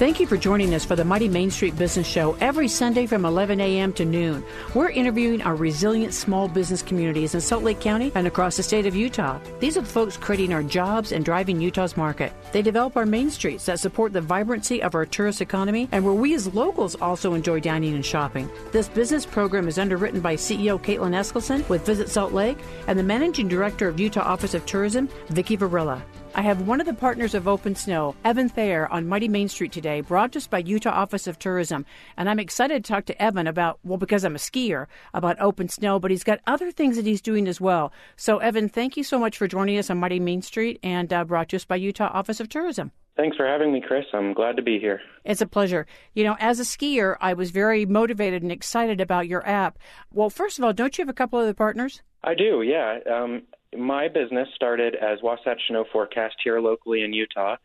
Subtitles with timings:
[0.00, 3.26] Thank you for joining us for the Mighty Main Street Business Show every Sunday from
[3.26, 3.92] 11 a.m.
[3.92, 4.42] to noon.
[4.74, 8.86] We're interviewing our resilient small business communities in Salt Lake County and across the state
[8.86, 9.38] of Utah.
[9.58, 12.32] These are the folks creating our jobs and driving Utah's market.
[12.50, 16.14] They develop our main streets that support the vibrancy of our tourist economy and where
[16.14, 18.48] we as locals also enjoy dining and shopping.
[18.72, 23.02] This business program is underwritten by CEO Kaitlin Eskelson with Visit Salt Lake and the
[23.02, 26.02] Managing Director of Utah Office of Tourism, Vicki Varela.
[26.32, 29.72] I have one of the partners of Open Snow, Evan Thayer, on Mighty Main Street
[29.72, 31.84] today, brought to us by Utah Office of Tourism.
[32.16, 35.68] And I'm excited to talk to Evan about, well, because I'm a skier, about Open
[35.68, 37.92] Snow, but he's got other things that he's doing as well.
[38.16, 41.24] So, Evan, thank you so much for joining us on Mighty Main Street and uh,
[41.24, 42.92] brought to us by Utah Office of Tourism.
[43.16, 44.06] Thanks for having me, Chris.
[44.14, 45.00] I'm glad to be here.
[45.24, 45.86] It's a pleasure.
[46.14, 49.78] You know, as a skier, I was very motivated and excited about your app.
[50.12, 52.02] Well, first of all, don't you have a couple other partners?
[52.22, 52.98] I do, yeah.
[53.10, 53.42] Um,
[53.76, 57.56] my business started as Wasatch Snow Forecast here locally in Utah,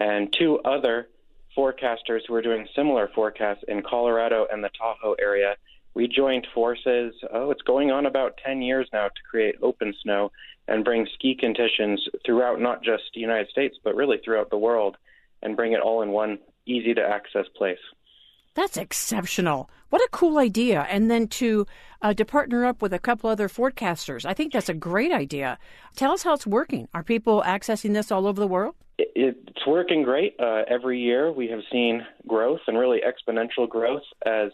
[0.00, 1.08] and two other
[1.56, 5.56] forecasters who were doing similar forecasts in Colorado and the Tahoe area.
[5.94, 10.32] We joined forces, oh, it's going on about 10 years now to create Open Snow
[10.68, 14.96] and bring ski conditions throughout not just the United States, but really throughout the world
[15.42, 17.78] and bring it all in one easy to access place.
[18.54, 19.70] That's exceptional.
[19.88, 20.86] What a cool idea.
[20.90, 21.66] And then to
[22.02, 24.24] uh, to partner up with a couple other forecasters.
[24.24, 25.58] I think that's a great idea.
[25.96, 26.88] Tell us how it's working.
[26.92, 28.74] Are people accessing this all over the world?
[28.98, 30.34] It's working great.
[30.38, 34.50] Uh, every year we have seen growth and really exponential growth as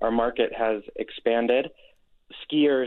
[0.00, 1.68] our market has expanded.
[2.44, 2.86] Skiers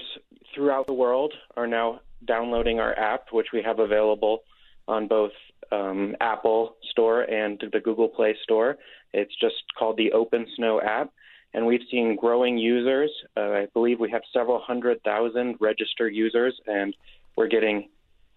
[0.53, 4.39] throughout the world are now downloading our app, which we have available
[4.87, 5.31] on both
[5.71, 8.77] um, Apple Store and the Google Play Store.
[9.13, 11.11] It's just called the Open Snow app,
[11.53, 13.11] and we've seen growing users.
[13.37, 16.95] Uh, I believe we have several hundred thousand registered users, and
[17.35, 17.89] we're getting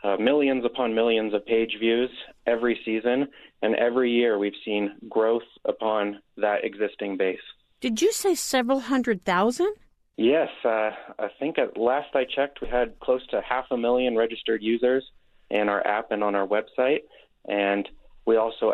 [0.04, 2.10] uh, millions upon millions of page views
[2.46, 3.28] every season,
[3.62, 7.38] and every year we've seen growth upon that existing base.
[7.80, 9.74] Did you say several hundred thousand?
[10.16, 14.16] Yes, uh, I think at last I checked, we had close to half a million
[14.16, 15.04] registered users
[15.50, 17.02] in our app and on our website,
[17.48, 17.88] and
[18.26, 18.72] we also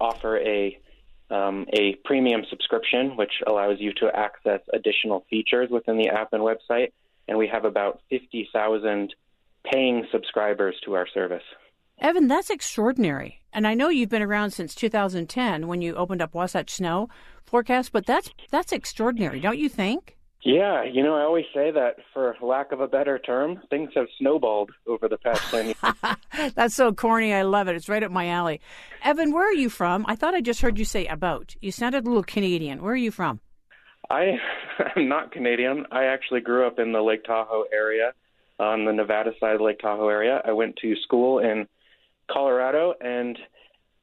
[0.00, 0.78] offer a
[1.30, 6.42] um, a premium subscription, which allows you to access additional features within the app and
[6.42, 6.92] website.
[7.26, 9.14] And we have about 50,000
[9.72, 11.42] paying subscribers to our service.
[11.98, 13.40] Evan, that's extraordinary.
[13.52, 17.08] And I know you've been around since 2010 when you opened up Wasatch Snow
[17.44, 20.16] Forecast, but that's that's extraordinary, don't you think?
[20.44, 24.08] Yeah, you know, I always say that for lack of a better term, things have
[24.18, 26.52] snowballed over the past 10 years.
[26.54, 27.32] That's so corny.
[27.32, 27.76] I love it.
[27.76, 28.60] It's right up my alley.
[29.04, 30.04] Evan, where are you from?
[30.08, 31.54] I thought I just heard you say about.
[31.60, 32.82] You sounded a little Canadian.
[32.82, 33.38] Where are you from?
[34.10, 34.32] I
[34.96, 35.86] am not Canadian.
[35.92, 38.12] I actually grew up in the Lake Tahoe area,
[38.58, 40.42] on the Nevada side of Lake Tahoe area.
[40.44, 41.68] I went to school in
[42.28, 43.38] Colorado and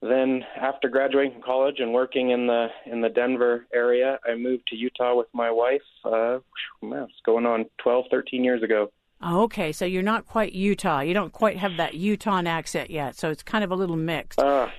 [0.02, 4.68] then after graduating from college and working in the in the Denver area, I moved
[4.68, 5.82] to Utah with my wife.
[6.06, 6.40] Uh,
[6.82, 8.92] it's going on 12, 13 years ago.
[9.26, 11.02] Okay, so you're not quite Utah.
[11.02, 14.40] You don't quite have that Utah accent yet, so it's kind of a little mixed.
[14.40, 14.70] Uh,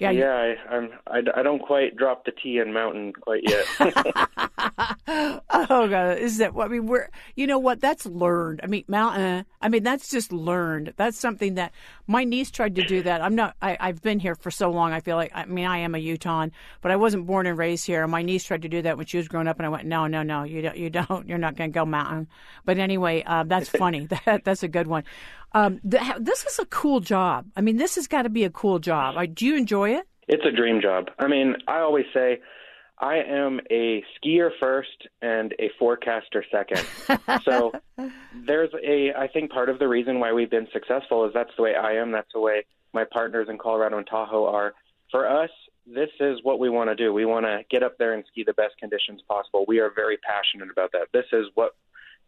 [0.00, 0.34] yeah, yeah.
[0.34, 0.90] I, I'm.
[1.06, 3.64] I, I don't quite drop the T in mountain quite yet.
[5.08, 6.52] oh god, is that?
[6.58, 7.08] I mean, we're.
[7.36, 7.80] You know what?
[7.80, 8.60] That's learned.
[8.62, 9.46] I mean, mountain.
[9.60, 10.94] I mean, that's just learned.
[10.96, 11.72] That's something that
[12.06, 13.02] my niece tried to do.
[13.02, 13.56] That I'm not.
[13.62, 14.92] I, I've been here for so long.
[14.92, 15.32] I feel like.
[15.34, 16.46] I mean, I am a Utah,
[16.80, 18.06] but I wasn't born and raised here.
[18.06, 20.06] My niece tried to do that when she was growing up, and I went, no,
[20.06, 20.42] no, no.
[20.44, 20.76] You don't.
[20.76, 21.28] You don't.
[21.28, 22.28] You're not going to go mountain.
[22.64, 24.06] But anyway, uh, that's funny.
[24.24, 25.04] that that's a good one.
[25.52, 27.46] Um, this is a cool job.
[27.56, 29.14] I mean, this has got to be a cool job.
[29.34, 30.08] do you enjoy it?
[30.26, 31.10] It's a dream job.
[31.18, 32.40] I mean, I always say
[33.04, 36.82] I am a skier first and a forecaster second.
[37.42, 37.70] so
[38.46, 41.62] there's a, I think part of the reason why we've been successful is that's the
[41.62, 42.12] way I am.
[42.12, 42.64] That's the way
[42.94, 44.72] my partners in Colorado and Tahoe are.
[45.10, 45.50] For us,
[45.86, 47.12] this is what we want to do.
[47.12, 49.66] We want to get up there and ski the best conditions possible.
[49.68, 51.08] We are very passionate about that.
[51.12, 51.76] This is what,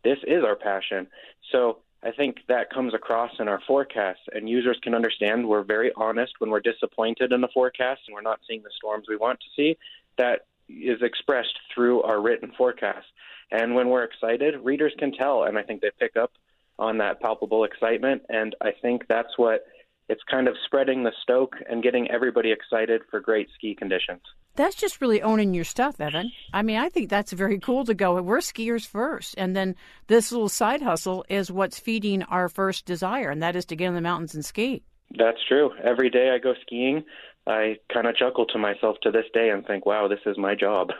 [0.04, 1.06] this is our passion.
[1.52, 5.90] So I think that comes across in our forecasts, and users can understand we're very
[5.96, 9.40] honest when we're disappointed in the forecast and we're not seeing the storms we want
[9.40, 9.78] to see.
[10.18, 13.06] That is expressed through our written forecast.
[13.50, 16.32] And when we're excited, readers can tell, and I think they pick up
[16.78, 18.22] on that palpable excitement.
[18.28, 19.64] And I think that's what
[20.08, 24.22] it's kind of spreading the stoke and getting everybody excited for great ski conditions.
[24.54, 26.32] That's just really owning your stuff, Evan.
[26.52, 28.20] I mean, I think that's very cool to go.
[28.22, 29.76] We're skiers first, and then
[30.06, 33.88] this little side hustle is what's feeding our first desire, and that is to get
[33.88, 34.82] in the mountains and ski.
[35.16, 35.72] That's true.
[35.84, 37.04] Every day I go skiing,
[37.46, 40.54] I kind of chuckle to myself to this day and think, "Wow, this is my
[40.54, 40.90] job."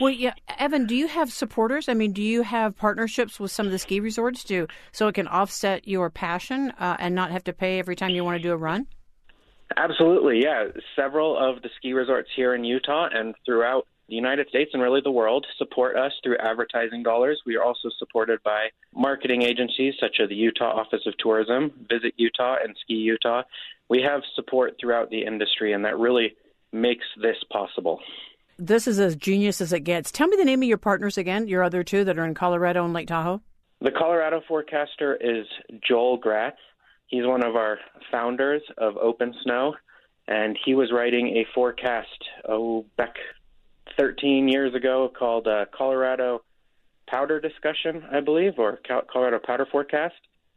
[0.00, 1.88] Well, yeah, Evan, do you have supporters?
[1.88, 5.14] I mean, do you have partnerships with some of the ski resorts to so it
[5.14, 8.42] can offset your passion uh, and not have to pay every time you want to
[8.42, 8.86] do a run?
[9.76, 10.68] Absolutely, yeah.
[10.96, 15.00] Several of the ski resorts here in Utah and throughout the United States and really
[15.02, 17.40] the world support us through advertising dollars.
[17.46, 22.12] We are also supported by marketing agencies such as the Utah Office of Tourism, Visit
[22.16, 23.42] Utah, and Ski Utah.
[23.92, 26.34] We have support throughout the industry, and that really
[26.72, 28.00] makes this possible.
[28.58, 30.10] This is as genius as it gets.
[30.10, 32.86] Tell me the name of your partners again, your other two that are in Colorado
[32.86, 33.42] and Lake Tahoe.
[33.82, 35.44] The Colorado forecaster is
[35.86, 36.56] Joel Gratz.
[37.08, 37.76] He's one of our
[38.10, 39.74] founders of Open Snow,
[40.26, 42.08] and he was writing a forecast
[42.48, 43.16] oh back
[43.98, 46.42] 13 years ago called uh, Colorado
[47.10, 48.80] Powder Discussion, I believe, or
[49.12, 50.14] Colorado Powder Forecast.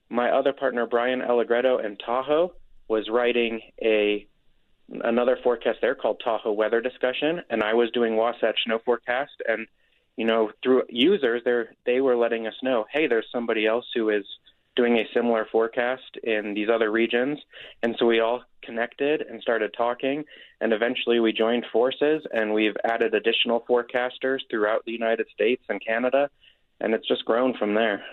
[0.08, 2.54] My other partner Bryan Allegretto in Tahoe
[2.88, 4.28] was writing a
[5.04, 9.68] another forecast there called Tahoe Weather Discussion, and I was doing Wasatch Snow Forecast, and
[10.16, 14.10] you know through users they they were letting us know, hey, there's somebody else who
[14.10, 14.26] is
[14.76, 17.40] doing a similar forecast in these other regions.
[17.82, 20.26] And so we all connected and started talking.
[20.60, 25.84] And eventually we joined forces and we've added additional forecasters throughout the United States and
[25.84, 26.30] Canada.
[26.82, 28.04] And it's just grown from there.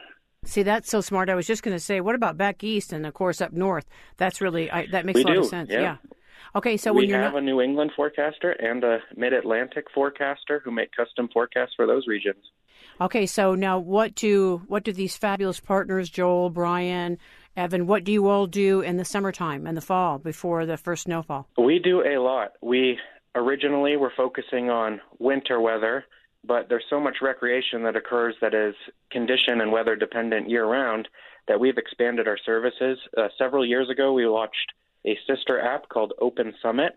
[0.44, 1.30] See, that's so smart.
[1.30, 3.86] I was just going to say, what about back east and, of course, up north?
[4.16, 5.70] That's really, I, that makes we a lot do, of sense.
[5.70, 5.80] Yeah.
[5.80, 5.96] yeah.
[6.54, 7.42] Okay, so we have not...
[7.42, 12.06] a New England forecaster and a Mid Atlantic forecaster who make custom forecasts for those
[12.06, 12.44] regions.
[13.00, 17.18] Okay, so now what do what do these fabulous partners, Joel, Brian,
[17.56, 21.04] Evan, what do you all do in the summertime and the fall before the first
[21.04, 21.48] snowfall?
[21.56, 22.52] We do a lot.
[22.60, 22.98] We
[23.34, 26.04] originally were focusing on winter weather,
[26.44, 28.74] but there's so much recreation that occurs that is
[29.10, 31.08] condition and weather dependent year round
[31.48, 32.98] that we've expanded our services.
[33.16, 34.72] Uh, several years ago, we launched
[35.04, 36.92] a sister app called Open Summit.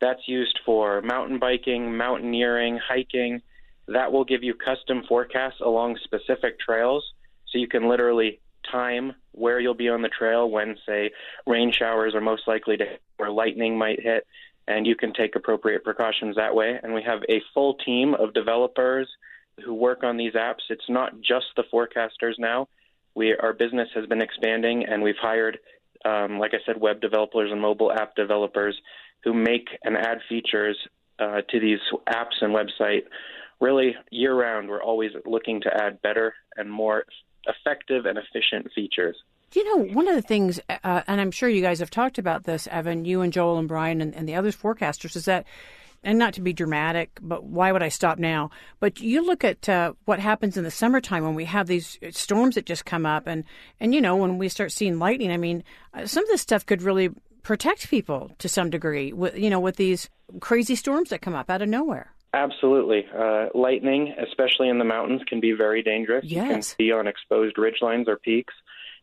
[0.00, 3.42] That's used for mountain biking, mountaineering, hiking
[3.88, 7.04] that will give you custom forecasts along specific trails
[7.46, 8.40] so you can literally
[8.70, 11.10] time where you'll be on the trail when, say,
[11.46, 14.26] rain showers are most likely to hit, where lightning might hit,
[14.66, 16.78] and you can take appropriate precautions that way.
[16.82, 19.08] And we have a full team of developers
[19.64, 20.62] who work on these apps.
[20.70, 22.68] It's not just the forecasters now.
[23.14, 25.58] We, our business has been expanding, and we've hired,
[26.04, 28.76] um, like I said, web developers and mobile app developers
[29.22, 30.76] who make and add features
[31.18, 31.78] uh, to these
[32.08, 33.02] apps and website
[33.60, 37.04] really year round, we're always looking to add better and more
[37.46, 39.16] effective and efficient features.
[39.54, 42.44] You know, one of the things, uh, and I'm sure you guys have talked about
[42.44, 45.46] this, Evan, you and Joel and Brian and, and the other forecasters, is that,
[46.02, 48.50] and not to be dramatic, but why would I stop now?
[48.80, 52.56] But you look at uh, what happens in the summertime when we have these storms
[52.56, 53.44] that just come up, and
[53.80, 55.30] and you know when we start seeing lightning.
[55.30, 55.64] I mean,
[55.94, 57.10] uh, some of this stuff could really
[57.42, 59.12] protect people to some degree.
[59.12, 62.12] With you know, with these crazy storms that come up out of nowhere.
[62.34, 63.06] Absolutely.
[63.16, 66.24] Uh, lightning, especially in the mountains, can be very dangerous.
[66.24, 66.74] Yes.
[66.78, 68.54] You can be on exposed ridge lines or peaks,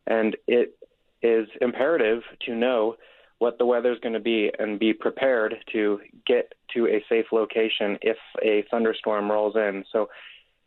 [0.08, 0.78] and it
[1.22, 2.96] is imperative to know
[3.40, 7.26] what the weather is going to be and be prepared to get to a safe
[7.32, 9.84] location if a thunderstorm rolls in.
[9.92, 10.10] So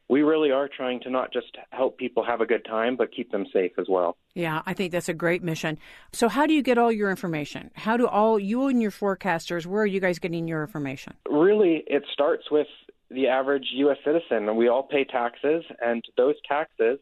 [0.08, 3.30] we really are trying to not just help people have a good time, but keep
[3.30, 4.16] them safe as well.
[4.34, 5.78] Yeah, I think that's a great mission.
[6.12, 7.70] So, how do you get all your information?
[7.74, 11.14] How do all you and your forecasters, where are you guys getting your information?
[11.30, 12.66] Really, it starts with
[13.10, 13.98] the average U.S.
[14.04, 16.98] citizen, we all pay taxes, and those taxes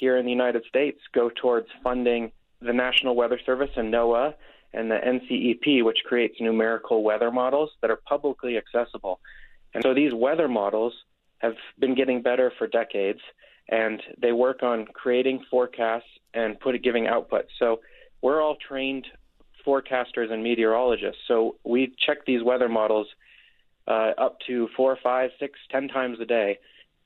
[0.00, 4.34] here in the United States go towards funding the National Weather Service and NOAA
[4.72, 9.20] and the NCEP, which creates numerical weather models that are publicly accessible.
[9.74, 10.94] And so these weather models
[11.38, 13.20] have been getting better for decades,
[13.68, 17.46] and they work on creating forecasts and put giving output.
[17.58, 17.80] So
[18.22, 19.06] we're all trained
[19.66, 21.20] forecasters and meteorologists.
[21.28, 23.06] So we check these weather models
[23.86, 26.58] uh, up to four, five, six, ten times a day,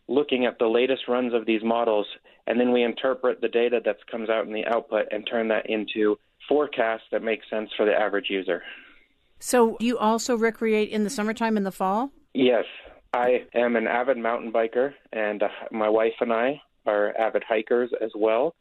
[0.08, 2.06] looking at the latest runs of these models,
[2.46, 5.68] and then we interpret the data that comes out in the output and turn that
[5.68, 6.16] into
[6.48, 8.62] forecasts that make sense for the average user.
[9.38, 12.10] So you also recreate in the summertime and the fall?
[12.32, 12.64] Yes,
[13.12, 17.90] I am an avid mountain biker, and uh, my wife and I are avid hikers
[18.00, 18.54] as well.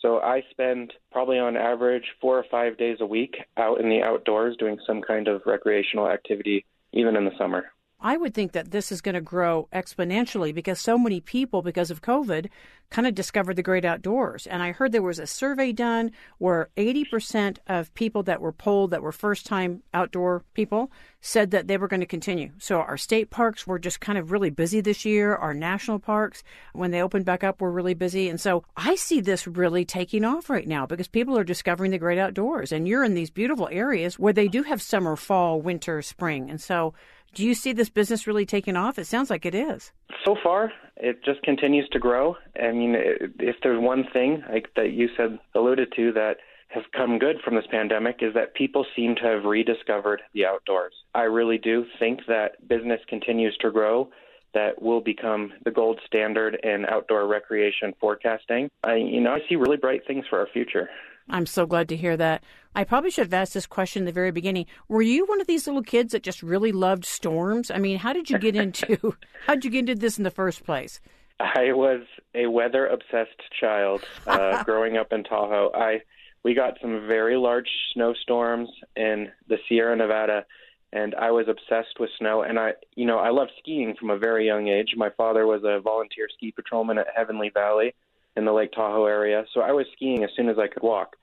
[0.00, 4.02] So I spend probably on average four or five days a week out in the
[4.02, 7.72] outdoors doing some kind of recreational activity, even in the summer.
[8.00, 11.90] I would think that this is going to grow exponentially because so many people, because
[11.90, 12.48] of COVID,
[12.90, 14.46] kind of discovered the great outdoors.
[14.46, 18.92] And I heard there was a survey done where 80% of people that were polled
[18.92, 20.90] that were first time outdoor people
[21.20, 22.52] said that they were going to continue.
[22.58, 25.34] So our state parks were just kind of really busy this year.
[25.34, 28.28] Our national parks, when they opened back up, were really busy.
[28.28, 31.98] And so I see this really taking off right now because people are discovering the
[31.98, 32.72] great outdoors.
[32.72, 36.48] And you're in these beautiful areas where they do have summer, fall, winter, spring.
[36.48, 36.94] And so
[37.34, 38.98] do you see this business really taking off?
[38.98, 39.92] It sounds like it is.
[40.24, 42.36] So far, it just continues to grow.
[42.60, 47.18] I mean, if there's one thing like that you said alluded to that has come
[47.18, 50.92] good from this pandemic is that people seem to have rediscovered the outdoors.
[51.14, 54.10] I really do think that business continues to grow
[54.54, 58.68] that will become the gold standard in outdoor recreation forecasting.
[58.84, 60.88] I you know, I see really bright things for our future.
[61.30, 62.42] I'm so glad to hear that.
[62.74, 64.66] I probably should have asked this question in the very beginning.
[64.88, 67.70] Were you one of these little kids that just really loved storms?
[67.70, 69.16] I mean, how did you get into
[69.46, 71.00] how did you get into this in the first place?
[71.40, 72.02] I was
[72.34, 75.70] a weather obsessed child uh, growing up in Tahoe.
[75.74, 76.00] I
[76.44, 80.46] we got some very large snowstorms in the Sierra Nevada
[80.92, 84.18] and I was obsessed with snow and I you know, I loved skiing from a
[84.18, 84.94] very young age.
[84.96, 87.94] My father was a volunteer ski patrolman at Heavenly Valley
[88.38, 89.44] in the Lake Tahoe area.
[89.52, 91.16] So I was skiing as soon as I could walk.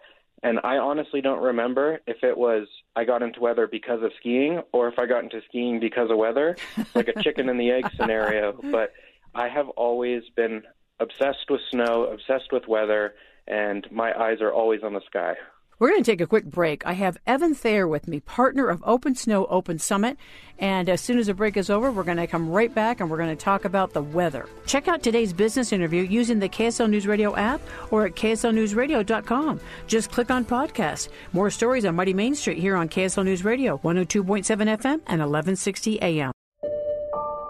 [0.43, 4.61] And I honestly don't remember if it was I got into weather because of skiing
[4.73, 6.57] or if I got into skiing because of weather,
[6.93, 8.59] like a chicken and the egg scenario.
[8.61, 8.91] But
[9.33, 10.63] I have always been
[10.99, 13.15] obsessed with snow, obsessed with weather,
[13.47, 15.35] and my eyes are always on the sky.
[15.77, 16.85] We're going to take a quick break.
[16.85, 20.17] I have Evan Thayer with me, partner of Open Snow Open Summit.
[20.57, 23.11] And as soon as the break is over, we're going to come right back and
[23.11, 24.47] we're going to talk about the weather.
[24.65, 27.59] Check out today's business interview using the KSL News Radio app
[27.91, 29.59] or at kslnewsradio.com.
[29.87, 31.09] Just click on podcast.
[31.33, 36.01] More stories on Mighty Main Street here on KSL News Radio, 102.7 FM and 1160
[36.01, 36.31] AM.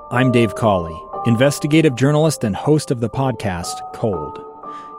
[0.09, 4.54] I'm Dave Cawley, investigative journalist and host of the podcast Cold.